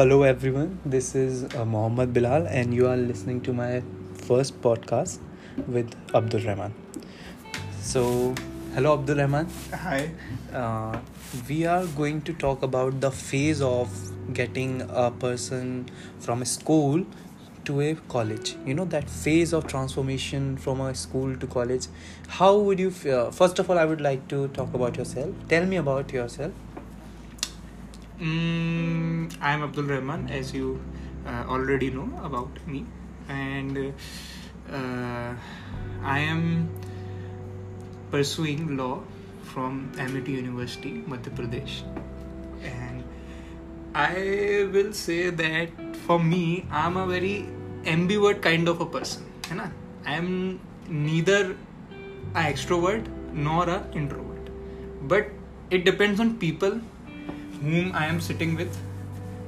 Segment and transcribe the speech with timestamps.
[0.00, 0.78] Hello, everyone.
[0.86, 3.82] This is uh, Mohammad Bilal, and you are listening to my
[4.14, 5.18] first podcast
[5.68, 6.72] with Abdul Rahman.
[7.82, 8.34] So,
[8.72, 9.50] hello, Abdul Rahman.
[9.74, 10.10] Hi.
[10.54, 10.98] Uh,
[11.46, 13.90] we are going to talk about the phase of
[14.32, 17.04] getting a person from a school
[17.66, 18.56] to a college.
[18.64, 21.88] You know, that phase of transformation from a school to college.
[22.26, 25.28] How would you, f- uh, first of all, I would like to talk about yourself.
[25.50, 26.52] Tell me about yourself.
[28.20, 30.78] Mm, I am Abdul Rahman, as you
[31.26, 32.84] uh, already know about me,
[33.30, 33.94] and
[34.70, 35.32] uh,
[36.02, 36.68] I am
[38.10, 39.02] pursuing law
[39.42, 41.80] from Amity University, Madhya Pradesh,
[42.62, 43.02] and
[43.94, 45.70] I will say that
[46.04, 47.46] for me, I'm a very
[47.84, 49.24] ambivert kind of a person.
[49.50, 49.72] ना?
[50.04, 51.56] I'm neither
[52.34, 54.50] a extrovert nor a introvert,
[55.04, 55.28] but
[55.70, 56.82] it depends on people
[57.60, 58.76] whom I am sitting with.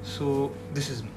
[0.02, 1.08] So this is me.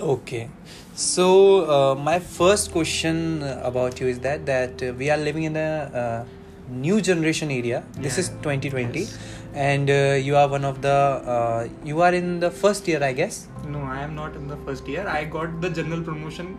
[0.00, 0.48] Okay,
[0.94, 1.26] so
[1.70, 5.70] uh, my first question about you is that that uh, we are living in a
[6.02, 6.24] uh,
[6.68, 7.84] new generation area.
[7.96, 9.16] This is 2020, Yes.
[9.54, 10.96] and uh, you are one of the
[11.36, 13.46] uh, you are in the first year, I guess.
[13.68, 15.06] No, I am not in the first year.
[15.06, 16.56] I got the general promotion.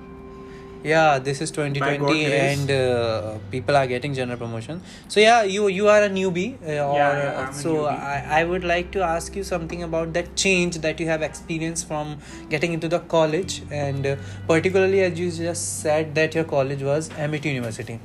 [0.85, 4.81] Yeah, this is 2020, and uh, people are getting general promotion.
[5.07, 8.03] So yeah, you you are a newbie, uh, or Yeah, yeah, I'm a so newbie.
[8.09, 11.87] I, I would like to ask you something about that change that you have experienced
[11.87, 12.13] from
[12.51, 14.15] getting into the college, and uh,
[14.53, 17.99] particularly as you just said that your college was Amity University.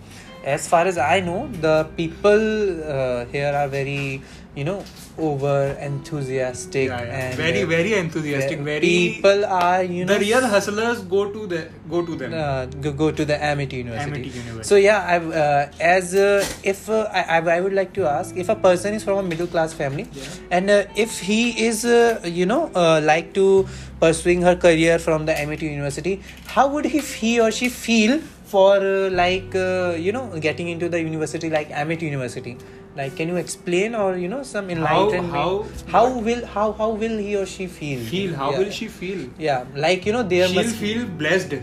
[0.45, 4.23] As far as I know, the people uh, here are very
[4.57, 4.83] you know
[5.17, 7.19] over enthusiastic Yeah, yeah.
[7.29, 8.59] and very, uh, very enthusiastic.
[8.61, 12.33] Very people are you know the real hustlers go to the go to them.
[12.35, 14.11] uh, go, go to the Amity University.
[14.11, 14.65] Amity University.
[14.69, 18.49] So yeah, I've, uh, as uh, if uh, I, I would like to ask if
[18.49, 20.25] a person is from a middle class family, Yeah.
[20.51, 23.69] and uh, if he is uh, you know uh, like to
[24.01, 28.21] pursuing her career from the Amity University, how would he he or she feel
[28.53, 32.57] for uh, like uh, you know getting into the university like Amity University?
[32.97, 35.33] Like, can you explain or you know some enlightenment?
[35.35, 38.01] how- how what- will how how will he or she feel?
[38.15, 38.59] Feel how Yeah.
[38.63, 39.21] will she feel?
[39.49, 40.81] Yeah, like you know there She'll must.
[40.85, 41.55] feel blessed.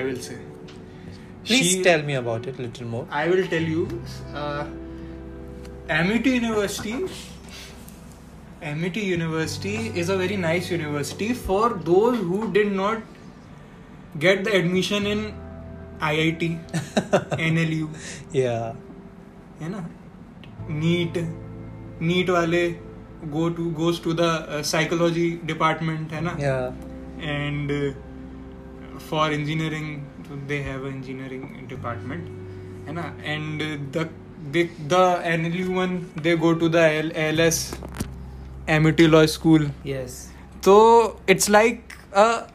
[0.00, 0.36] I will say.
[1.48, 3.06] Please She- tell me about it a little more.
[3.22, 3.82] I will tell you.
[4.42, 4.64] Uh,
[5.96, 6.94] Amity University.
[8.62, 13.02] Amity University is a very nice university for those who did not
[14.18, 15.20] get the admission in
[16.02, 16.46] I I T
[17.40, 17.88] N L U
[18.34, 18.76] या
[19.60, 19.88] है ना?
[20.70, 21.18] NEET
[22.02, 22.68] NEET वाले
[23.24, 26.30] go to goes to the psychology department है ना?
[27.20, 27.94] And
[29.10, 29.96] for engineering
[30.48, 32.24] they have engineering department
[32.88, 33.16] है ना?
[33.24, 33.62] And
[33.96, 34.08] the
[34.92, 37.56] the NLU one to go L the L- LS
[38.68, 39.64] Amity Law School.
[39.86, 40.10] Yes.
[40.64, 40.76] तो
[41.28, 41.82] it's like
[42.16, 42.46] a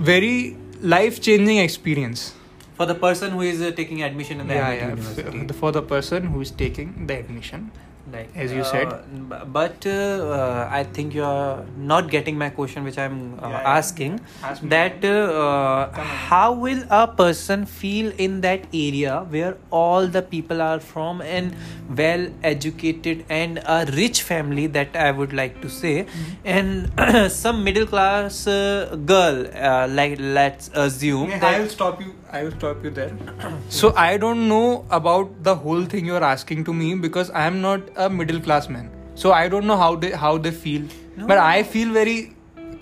[0.00, 2.34] very life changing experience
[2.76, 4.88] For the person who is uh, taking admission in the yeah, yeah.
[4.90, 5.52] University.
[5.60, 7.70] for the person who is taking the admission
[8.12, 8.88] like as you uh, said.
[9.30, 13.48] b- But uh, uh, I think you are not getting my question, which I'm uh,
[13.48, 13.76] Yeah, yeah.
[13.78, 14.20] asking.
[14.42, 14.68] Ask me.
[14.70, 20.80] That uh, how will a person feel in that area where all the people are
[20.80, 21.54] from and
[22.02, 26.48] well educated and a rich family that I would like to say, Mm-hmm.
[26.56, 32.00] and some middle class uh, girl, uh, like let's assume Yeah, that I will stop
[32.00, 32.14] you.
[32.30, 33.12] I will stop you there.
[33.70, 37.46] so I don't know about the whole thing you are asking to me because I
[37.46, 38.90] am not a middle class man.
[39.14, 40.82] So I don't know how they how they feel.
[41.16, 41.26] No.
[41.26, 42.16] But I feel very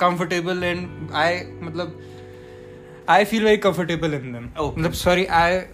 [0.04, 1.28] comfortable and I
[1.66, 1.92] matlab,
[3.08, 4.50] I feel very comfortable in them.
[4.56, 4.80] Okay.
[4.80, 5.68] Matlab, sorry, I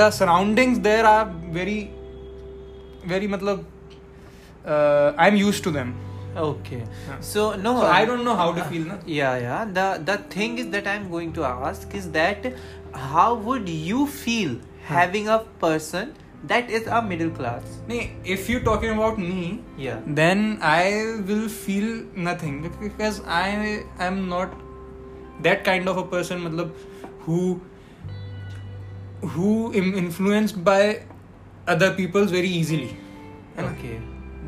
[0.00, 1.24] the surroundings there are
[1.58, 1.78] very
[3.14, 3.64] very matlab,
[4.64, 5.94] uh, I'm used to them.
[6.36, 6.82] Okay.
[7.08, 7.20] Yeah.
[7.20, 8.86] So no, So I don't know how to feel.
[8.92, 8.98] Na?
[9.06, 9.64] Yeah, yeah.
[9.80, 12.52] The the thing is that I'm going to ask is that
[12.92, 14.56] how would you feel
[14.92, 16.14] having a person
[16.48, 17.62] that is a middle class?
[18.36, 20.00] If you're talking about me, Yeah.
[20.20, 20.82] then I
[21.30, 21.88] will feel
[22.28, 23.46] nothing because I
[24.08, 24.58] am not
[25.48, 26.74] that kind of a person matlab,
[27.26, 27.38] who
[29.34, 30.80] who am influenced by
[31.74, 32.90] other people's very easily
[33.56, 33.94] है Okay.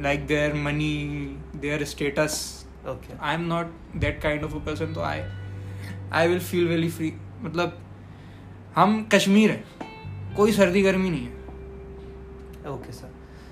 [0.06, 0.90] like their money
[1.64, 2.34] their status
[2.92, 3.14] Okay.
[3.28, 3.70] I'm not
[4.02, 5.16] that kind of a person तो I
[6.20, 7.12] I will feel very free
[7.46, 7.78] मतलब
[8.76, 11.45] हम कश्मीर है कोई सर्दी गर्मी नहीं है
[12.66, 13.08] Okay, sir.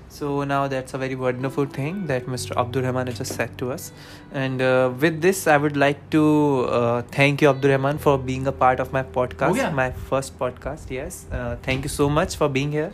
[0.09, 2.55] So now that's a very wonderful thing that Mr.
[2.55, 3.91] Abdur Rahman has just said to us.
[4.31, 6.23] And uh, with this, I would like to
[6.69, 9.73] uh, thank you, Abdur Rahman, for being a part of my podcast, गया?
[9.73, 10.89] my first podcast.
[10.89, 11.25] Yes.
[11.31, 12.91] Uh, thank you so much for being here.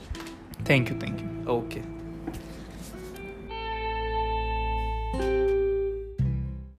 [0.65, 1.81] thank you thank you Okay.